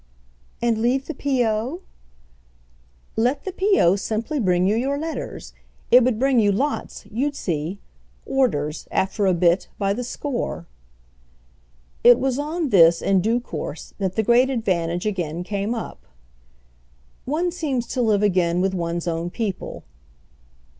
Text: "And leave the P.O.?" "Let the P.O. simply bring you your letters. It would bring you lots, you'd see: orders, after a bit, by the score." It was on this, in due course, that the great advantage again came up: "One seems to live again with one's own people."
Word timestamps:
"And 0.63 0.79
leave 0.79 1.05
the 1.05 1.13
P.O.?" 1.13 1.81
"Let 3.15 3.43
the 3.43 3.51
P.O. 3.51 3.97
simply 3.97 4.39
bring 4.39 4.65
you 4.65 4.75
your 4.75 4.97
letters. 4.97 5.53
It 5.91 6.03
would 6.03 6.17
bring 6.17 6.39
you 6.39 6.51
lots, 6.51 7.05
you'd 7.11 7.35
see: 7.35 7.77
orders, 8.25 8.87
after 8.89 9.27
a 9.27 9.35
bit, 9.35 9.67
by 9.77 9.93
the 9.93 10.03
score." 10.03 10.65
It 12.03 12.17
was 12.17 12.39
on 12.39 12.69
this, 12.69 13.03
in 13.03 13.21
due 13.21 13.39
course, 13.39 13.93
that 13.99 14.15
the 14.15 14.23
great 14.23 14.49
advantage 14.49 15.05
again 15.05 15.43
came 15.43 15.75
up: 15.75 16.03
"One 17.25 17.51
seems 17.51 17.85
to 17.89 18.01
live 18.01 18.23
again 18.23 18.59
with 18.59 18.73
one's 18.73 19.07
own 19.07 19.29
people." 19.29 19.83